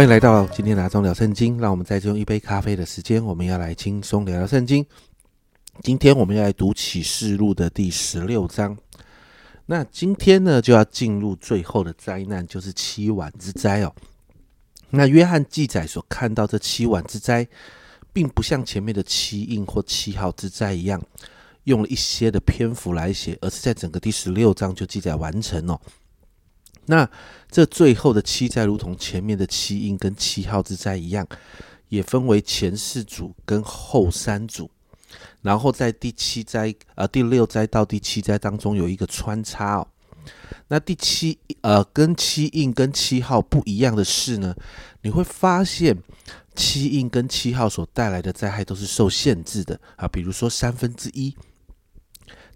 [0.00, 1.58] 欢迎来到今天拿中聊圣经。
[1.58, 4.82] 让我们在这用一杯咖啡的时间，我们要来轻松聊聊圣经。
[5.82, 8.74] 今天我们要来读启示录的第十六章。
[9.66, 13.94] 那今天呢，就要进入最后的灾难，就是七碗之灾哦。
[14.88, 17.46] 那约翰记载所看到这七碗之灾，
[18.10, 20.98] 并不像前面的七印或七号之灾一样，
[21.64, 25.78] 用了一些的篇幅来写，而是在整个第十六章就记载完成哦。
[26.86, 27.08] 那
[27.50, 31.26] 这最后的七灾，如同前面的七印跟七号之灾一样，
[31.88, 34.70] 也分为前四组跟后三组。
[35.42, 39.88] 然后在第七灾呃第六灾到第七灾当中有一个穿插哦。
[40.68, 44.54] 那第七呃跟七印跟七号不一样的是呢，
[45.02, 45.96] 你会发现
[46.54, 51.34] 七印跟七号所带来的灾害都是受限制的啊，比如说三分之一。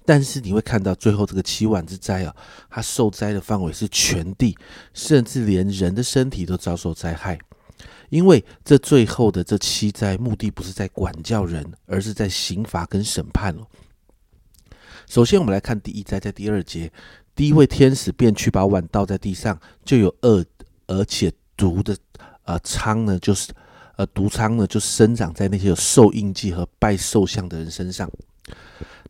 [0.04, 2.36] 但是你会看到最后这个七碗之灾啊，
[2.68, 4.56] 它受灾的范围是全地，
[4.92, 7.38] 甚至连人的身体都遭受灾害。
[8.10, 13.66] 因为这最后的这七灾，目的不是在管教人，而是在刑罚跟审判哦。
[15.08, 16.92] 首先，我们来看第一灾，在第二节，
[17.34, 20.44] 第一位天使便去把碗倒在地上，就有恶
[20.86, 21.96] 而且毒的
[22.44, 23.52] 呃疮呢，就是
[23.96, 28.08] 呃毒疮呢，就生长在那些有受印记和拜兽像的人身上。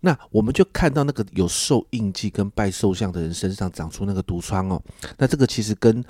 [0.05, 4.79] 那我们就看到那个有受印记跟拜兽像的人身上长出那个毒疮哦。
[5.17, 6.05] 那这个其实跟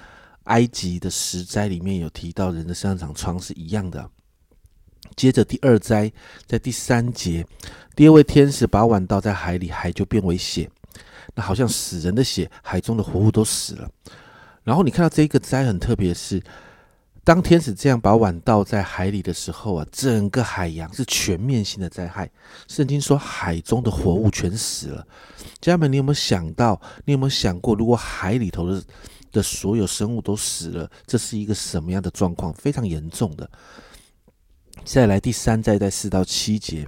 [0.44, 4.10] 埃及的十灾里面有提到人的身上长疮是一样的。
[5.14, 6.12] 接着第二灾
[6.44, 7.46] 在第三节，
[7.94, 10.68] 第二位天使把碗倒在海里，海就变为血，
[11.36, 13.88] 那好像死人的血，海中的活物都死了。
[14.64, 16.42] 然后你看到这一个灾很特别是。
[17.24, 22.30] 当天使这样把碗倒在海里的时候啊，整个海洋是全面性的灾害。
[22.68, 25.06] 圣经说海中的活物全死了。
[25.58, 26.78] 家人们，你有没有想到？
[27.06, 28.84] 你有没有想过，如果海里头的
[29.32, 32.52] 的所有生物都死了，这是一个什么样的状况？
[32.52, 33.50] 非常严重的。
[34.84, 36.86] 再来第三灾在四到七节，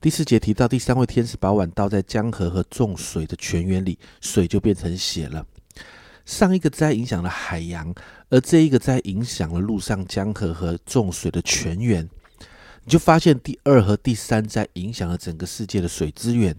[0.00, 5.44] 第四节提到第三位天使把碗倒在江河和众水的泉源里，水就变成血了。
[6.26, 7.94] 上一个灾影响了海洋，
[8.28, 12.06] 而这一个灾影响了陆上江河和众水的泉源。
[12.84, 16.54] 你就发现第二和第三灾影响了整个世界的水资源。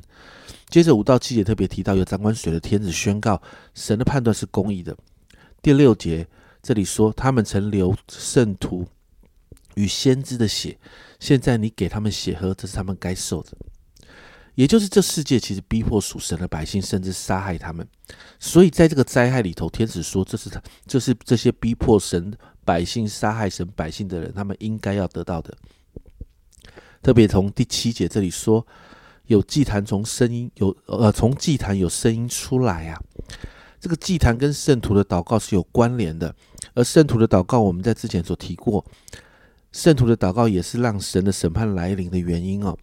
[0.70, 3.42] 接着五到七节特别提到，有掌管水的天子宣告，
[3.74, 4.98] 神的判断是公义的。
[5.62, 6.28] 第六节
[6.62, 8.88] 这里说，他们曾流圣徒
[9.76, 10.78] 与先知的血，
[11.20, 13.52] 现在你给他们血喝，这是他们该受的。
[14.58, 17.88] 也就是这世界其实逼迫属神的百姓，甚至杀害他们。
[18.40, 22.36] 所以在这个灾害里头，天使说：“这是他，这是这些逼迫神
[22.66, 25.56] 百姓、杀害神百姓的人，他们应该要得到的。”
[27.04, 28.66] 特别从第七节这里说，
[29.28, 33.00] 有祭坛从声音有呃，从祭坛有声音出来啊。
[33.80, 36.36] 这个祭坛跟圣徒的祷告是有关联的，
[36.74, 38.84] 而圣徒的祷告，我们在之前所提过。
[39.78, 42.76] 圣徒的祷告也是让神的审判来临的原因哦。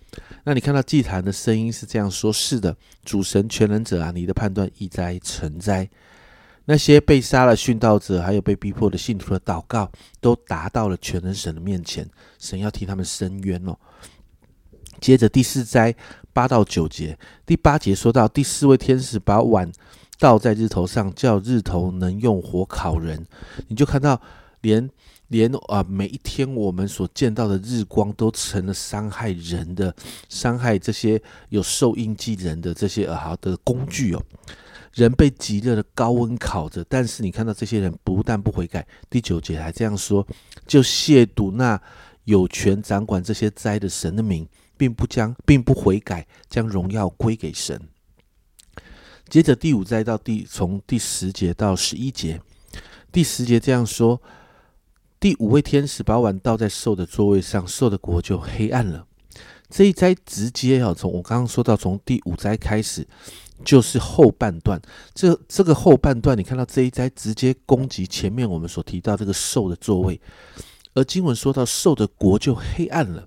[0.44, 5.90] 那你看到祭坛的声音是这样说：是的，主神全能者啊，你的判断易哉成哉。
[6.66, 9.90] 那些被杀了殉道者，还有被逼迫的信徒的祷告，
[10.20, 13.76] 都达到了全能神的面前，神要替他们伸冤哦。
[15.00, 15.92] 接着第四灾
[16.32, 19.68] 八到九节，第八节说到第四位天使把碗
[20.20, 23.26] 倒在日头上，叫日头能用火烤人。
[23.66, 24.22] 你就看到
[24.64, 24.90] 连。
[25.28, 29.92] 连啊，每一天我们所见到的日光都成了伤害人的、
[30.28, 34.22] 伤害这些有受印记人的这些好的工具哦。
[34.92, 40.24] 人被极热的高温烤着，但是你看到这些人不但不悔改，第九节还这样说：
[40.66, 41.80] 就亵渎那
[42.24, 44.46] 有权掌管这些灾的神的名，
[44.76, 47.80] 并不将并不悔改，将荣耀归给神。
[49.28, 52.40] 接着第五灾到第从第十节到十一节，
[53.10, 54.20] 第十节这样说。
[55.24, 59.06] 第五位天使把碗倒在兽的座位上，兽的国就黑暗了。
[59.70, 63.08] 这一灾直接要从我刚刚说到，从第五灾开始
[63.64, 64.78] 就是后半段。
[65.14, 70.20] 这这个后半段，你看到这一灾直接攻击前面我们所提到这个兽的座位，
[70.92, 73.26] 而经文说到兽的国就黑暗了，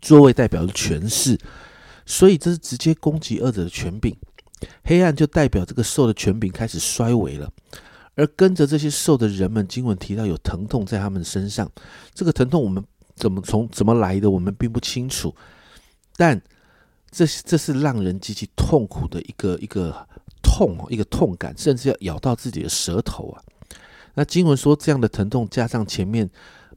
[0.00, 1.36] 座位代表着权势，
[2.06, 4.16] 所以这是直接攻击二者的权柄。
[4.84, 7.50] 黑暗就代表这个兽的权柄开始衰微了。
[8.16, 11.70] 而跟着这些受的人们，经文提到有疼痛在他们身上。
[12.12, 12.84] 这个疼痛我们
[13.14, 15.34] 怎么从怎么来的，我们并不清楚。
[16.16, 16.40] 但
[17.10, 20.06] 这这是让人极其痛苦的一个一个
[20.42, 23.42] 痛，一个痛感，甚至要咬到自己的舌头啊。
[24.14, 26.28] 那经文说，这样的疼痛加上前面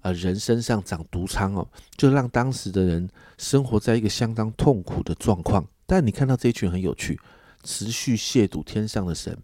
[0.01, 5.65] 呃人身上长毒疮哦，就让当时的人生活在一个相当痛苦的状况。
[5.85, 7.19] 但你看到这一群很有趣，
[7.63, 9.37] 持续亵渎天上的神，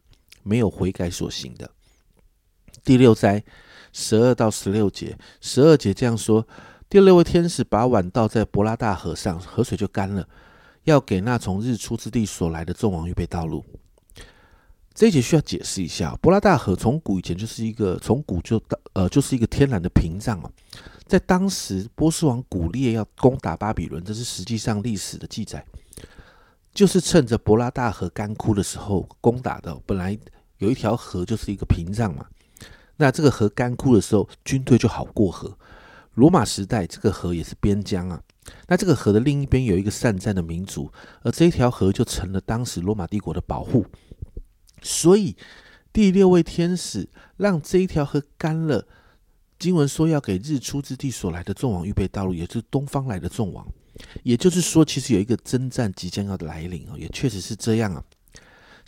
[0.44, 1.70] 没有悔改所行的。
[2.90, 3.44] 第六灾
[3.94, 5.16] 十二到十六节。
[5.42, 6.48] 十二节这样说：
[6.90, 10.28] 第六位天使把碗倒在伯拉大河上，河水就干了，
[10.86, 13.64] 要给那从日出之地所来的众王预备道路。
[14.96, 20.50] 这一节需要解释一下，伯拉大河从古以前就是一个从古就到呃就是一个天然的屏障啊。
[21.06, 25.64] 在当时波斯王古列要攻打巴比伦，这是实际上历史的记载，
[26.74, 29.80] 就是趁着伯拉大河干枯的时候攻打的。
[29.86, 30.18] 本来
[30.58, 32.26] 有一条河就是一个屏障嘛，
[33.00, 35.58] 那这个河干枯的时候，军队就好过河。
[36.16, 38.22] 罗马时代这个河也是边疆啊，
[38.68, 40.92] 那这个河的另一边有一个善战的民族，
[41.24, 43.86] 而这一条河就成了当时罗马帝国的保护。
[44.82, 45.36] 所以，
[45.94, 47.08] 第六位天使
[47.38, 48.86] 让这一条河干了。
[49.58, 53.68] 经文说要给日出之地所来的众王预备道路，也就是东方来的众王。
[54.24, 58.02] 也就是说，其实有一个征战即将要来临哦，也确实是这样啊。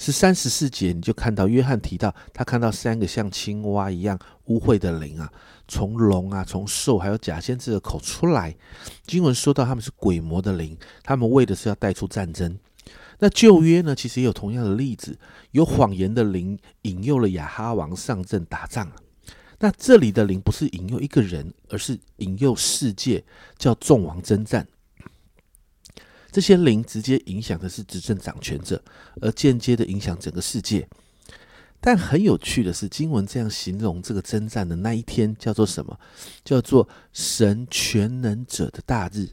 [0.01, 5.31] 是三十四节，你就看到约翰提到他看到三个像青蛙一样污秽的灵啊，
[5.67, 8.55] 从龙啊、从兽还有假先知的口出来。
[9.05, 12.57] 经文说到他们是鬼魔的灵，他们为的是要带出战争。
[13.19, 15.19] 那旧约呢，其实也有同样的例子，
[15.51, 18.91] 有谎言的灵引诱了亚哈王上阵打仗。
[19.59, 23.23] 那这里的灵不是引诱一个人，而是引诱世界，
[23.55, 24.67] 叫众王征战。
[26.31, 28.81] 这些灵直接影响的是执政掌权者，
[29.21, 30.87] 而间接的影响整个世界。
[31.79, 35.99] 但很有趣的是，经文这样形容这个征战的那一天叫做什么？
[36.43, 39.27] 叫做神全能者的大日，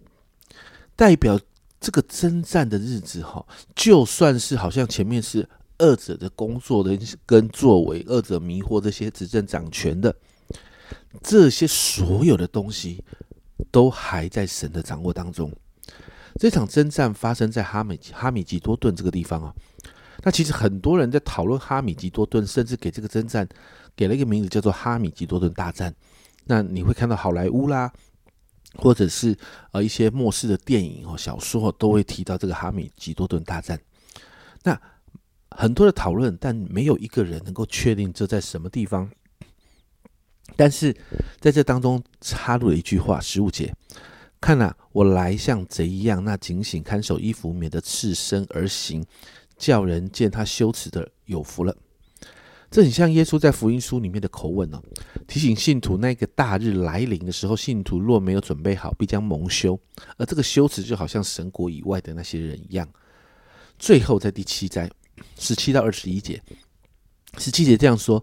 [0.97, 1.41] 代表。
[1.81, 3.47] 这个征战的日子，哈，
[3.77, 5.49] 就算是好像前面是
[5.79, 10.13] 二者的工作的跟作为，二者迷惑这些执政掌权的，
[11.23, 13.05] 这些所有的东西
[13.71, 15.53] 都还在神的掌握当中。
[16.39, 19.55] 这场征战发生在哈米哈米吉多顿这个地方啊。
[20.23, 23.47] 那其实很多人在讨论哈米吉多顿，甚至给这个征战
[23.95, 25.95] 给了一个名字叫做哈米吉多顿大战。
[26.45, 27.93] 那你会看到好莱坞啦。
[28.75, 29.35] 或者是
[29.73, 33.81] 呃一些末世的电影哦小说都会提到这个哈米吉多顿大战，
[34.63, 34.79] 那
[35.51, 39.11] 很多的讨论，但没有一个人能够确定这在什么地方。
[40.55, 40.95] 但是
[41.41, 43.75] 在这当中插入了一句话：十五节，
[44.41, 49.05] 看啊，我来像贼一样，那警醒看守衣服，免得赤身而行，
[49.57, 51.77] 叫人见他羞耻的有福了。
[52.71, 54.83] 这很像耶稣在福音书里面的口吻哦，
[55.27, 59.79] 提醒信徒那个大日来临的时候，信徒若没有准备好，必将蒙羞。
[60.19, 62.87] 而这个羞耻就好像神国以外的那些人一样。
[63.79, 64.89] 最后在第七章
[65.39, 66.43] 十七到二十一节，
[67.39, 68.23] 十七节这样说：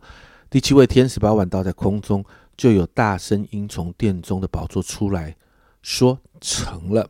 [0.49, 2.23] 第七位天使把碗倒在空中，
[2.55, 5.35] 就有大声音从殿中的宝座出来
[5.85, 7.07] 说：“成了。”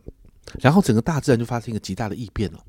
[0.60, 2.60] 然后整个大自然就发生一个极大的异变了。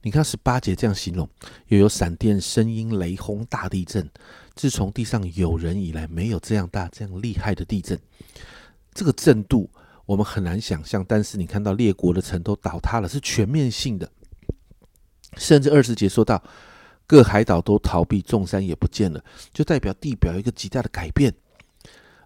[0.00, 1.28] 你看十八节这样形容，
[1.68, 4.08] 又有闪电、声音、雷轰、大地震。
[4.54, 7.98] 自从地上有人以来，没有这样大、这样厉害的地震。
[8.92, 9.68] 这个震度
[10.06, 14.08] 我们很难想象，但是你看到列国的城都倒塌了，是全面性的。
[15.36, 16.40] 甚至二十节说到，
[17.06, 21.34] 各海岛都逃避，众山也不见了，就代表地表一个极大的改变，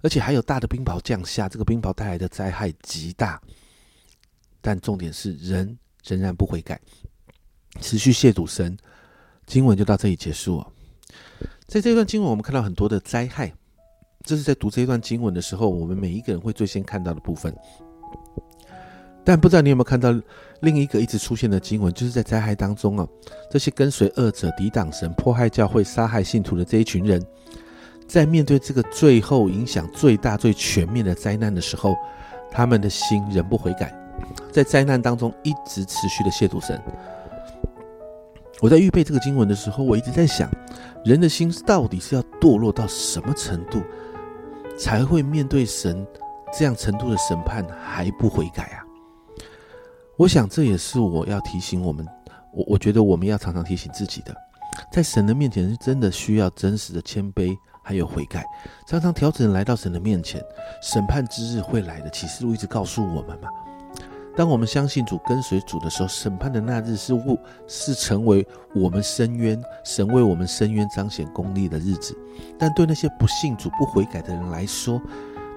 [0.03, 3.41] 而且还有大的冰雹降下，这个冰雹带来的灾害极大。
[4.61, 6.81] 但重点是，人仍然不悔改。
[7.81, 8.77] 持续亵渎神，
[9.47, 10.73] 经文就到这里结束了。
[11.67, 13.53] 在这段经文，我们看到很多的灾害，
[14.25, 17.55] 这是在读这一段经文的时候，我们每一个人会最先看到的部分。
[19.25, 20.11] 但不知道你有没有看到
[20.63, 23.07] 另一个一直出现的经文，就是在灾害当中啊，
[23.51, 27.23] 这些跟随恶者、抵挡神、迫害教会、杀害信徒的这一群人，
[28.09, 31.95] 在面对这个最后影响最大、最全面的灾难的时候，
[32.51, 33.95] 他们的心仍不悔改，
[34.51, 36.83] 在灾难当中一直持续的亵渎神。
[38.61, 40.51] 我在预备这个经文的时候，我一直在想，
[41.05, 43.81] 人的心到底是要堕落到什么程度，
[44.77, 46.05] 才会面对神
[46.53, 48.83] 这样程度的审判还不悔改啊？
[50.17, 52.05] 我想这也是我要提醒我们，
[52.53, 54.35] 我我觉得我们要常常提醒自己的，
[54.91, 57.55] 在神的面前是真的需要真实的谦卑，
[57.89, 58.45] 还有悔改，
[58.87, 60.45] 常常调整来到神的面前，
[60.83, 62.11] 审判之日会来的。
[62.11, 63.49] 启示录一直告诉我们嘛。
[64.37, 72.15] 当我们相信主、跟随主的时候，审判的那日是物是成为我们深渊神为我们深渊彰显公义的日子。
[72.59, 75.01] 但对那些不信主、不悔改的人来说，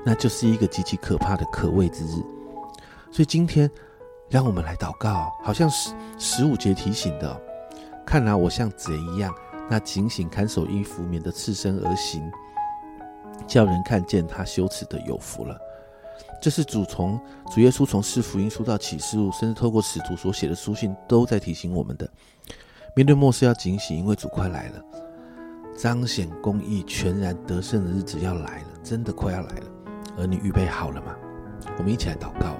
[0.06, 2.14] 那就是一个极其可怕的可畏之日。
[3.12, 3.70] 所以今天，
[4.30, 7.42] 让我们来祷告，好像十十五节提醒的：
[8.06, 9.36] 看来我像贼一样，
[9.72, 12.30] 那警醒看守衣服，免得赤身而行，
[13.48, 15.58] 叫人看见他羞耻的有福了。
[16.42, 17.18] 这是主从
[17.50, 22.06] 主耶稣从四福音书到启示录，甚至透过使徒所写的书信，都在提醒我们的：
[22.98, 24.84] 面对末世要警醒，因为主快来了，
[25.78, 28.68] 彰显公义、全然得胜的日子要来了。
[28.84, 29.66] 真的快要来了，
[30.18, 31.16] 而你预备好了吗？
[31.78, 32.58] 我们一起来祷告。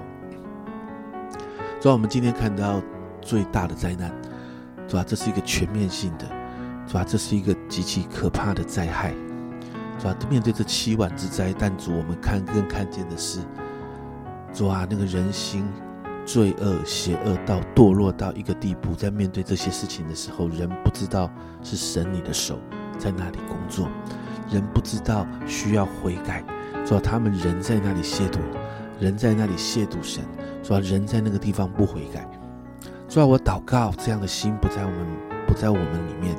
[1.78, 2.80] 主啊，我们今天看到
[3.20, 4.10] 最大的灾难，
[4.88, 6.26] 主啊，这是一个全面性的，
[6.92, 9.14] 主啊，这是一个极其可怕的灾害，
[9.98, 13.40] 主啊，面对这七万之灾，但主我们看更看见的是，
[14.52, 15.66] 主啊，那个人心
[16.26, 21.30] 罪恶、邪恶到堕落到一个地步，在面对这些事情的时候，人不知道
[21.62, 22.58] 是神你的手
[22.98, 23.88] 在那里工作，
[24.50, 26.44] 人不知道需要悔改，
[26.84, 28.38] 主啊，他们人在那里亵渎，
[29.00, 30.22] 人在那里亵渎神。
[30.62, 32.28] 主要人在那个地方不悔改，
[33.08, 35.06] 主要我祷告这样的心不在我们
[35.46, 36.36] 不在我们里面，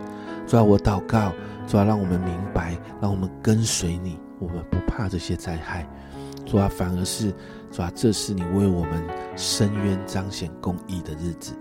[0.54, 1.34] 主要我祷告，
[1.66, 5.84] 主要让我们明白，让我们跟随你，我们不怕这些灾害，
[6.46, 7.34] 主要反而是
[7.72, 9.04] 主要这是你为我们
[9.36, 11.54] 伸冤彰显公义的日子，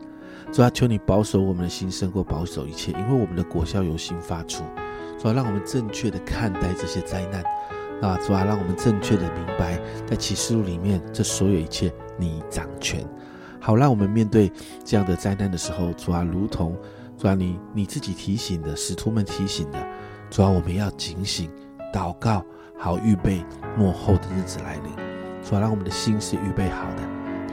[0.52, 4.62] 主要求你保守我们的心胜过保守一切，因为我们的国效由心发出，
[5.18, 7.42] 主要让我们正确的看待这些灾难。
[8.02, 13.02] 啊，主啊，让我们正确的明白，在启示录里面，这所有一切你掌权。
[13.58, 14.52] 好，让我们面对
[14.84, 16.76] 这样的灾难的时候，主啊，如同
[17.22, 19.78] 主啊，你你自己提醒的，使徒们提醒的，
[20.28, 21.48] 主啊，我们要警醒、
[21.94, 22.44] 祷告，
[22.76, 23.44] 好预备
[23.76, 24.86] 幕后的日子来临。
[25.40, 27.02] 主啊，让我们的心是预备好的，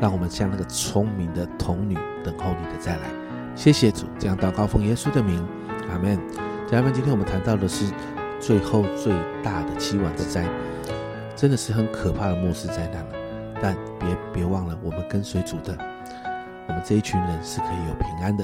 [0.01, 3.11] 让我们像那个聪明的童女等候你的再来。
[3.55, 5.47] 谢谢主，这样祷告奉耶稣的名，
[5.91, 6.19] 阿门。
[6.65, 7.93] 家人们，今天我们谈到的是。
[8.39, 10.47] 最后最大的七晚之灾，
[11.35, 13.53] 真的是很可怕的末世灾难了。
[13.61, 15.77] 但别别忘了，我们跟随主的，
[16.67, 18.43] 我们这一群人是可以有平安的。